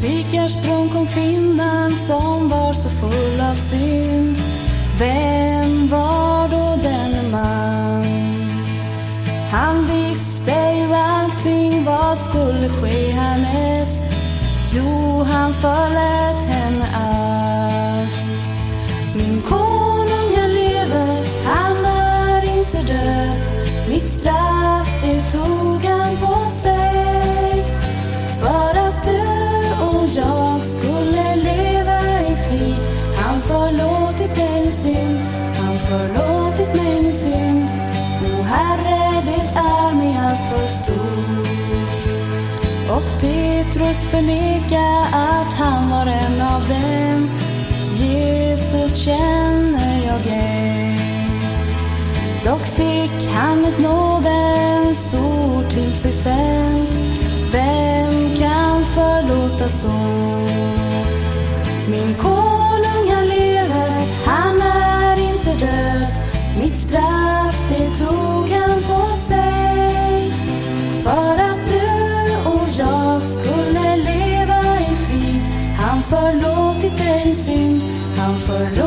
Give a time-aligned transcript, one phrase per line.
[0.00, 4.36] Sickarsprång kom kvinnan som var så full av synd.
[4.98, 8.04] Vem var då denne man?
[9.52, 14.02] Han visste ju allting vad skulle ske härnäst.
[14.74, 17.05] Jo, han förlät henne
[35.88, 37.68] förlåtit mig min synd.
[38.22, 41.26] O Herre, det är mig alltför stort.
[42.90, 47.30] Och Petrus förneka att han var en av dem.
[47.96, 51.00] Jesus känner jag ej.
[52.44, 56.90] Dock fick han ett nådens ord till sig sänt.
[57.52, 59.96] Vem kan förlåta så?
[61.90, 62.14] Min
[76.76, 77.80] multitasking.
[78.18, 78.85] I'm for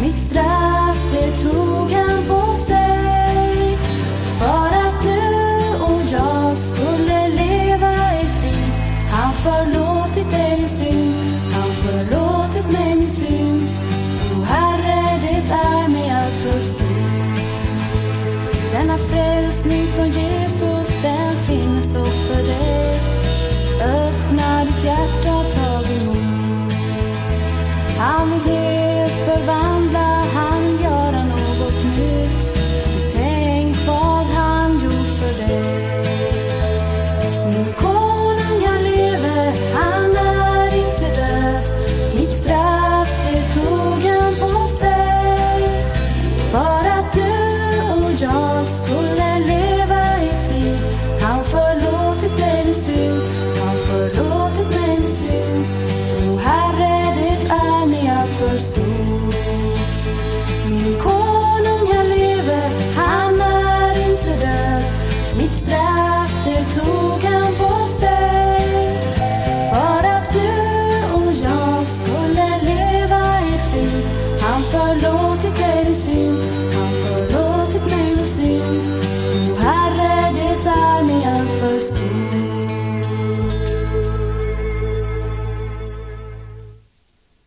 [0.00, 3.78] Mitt straff det tog han på sig
[4.38, 8.72] för att du och jag skulle leva i frid.
[9.10, 11.14] Han förlåtit dig din synd,
[11.52, 13.68] han förlåtit mig min synd.
[14.36, 16.88] O Herre, det är mig allt förstått.
[18.72, 23.00] Denna frälsning från Jesus, den finns också för dig.
[23.82, 26.72] Öppna ditt hjärta, tag emot.
[27.98, 28.57] Han vill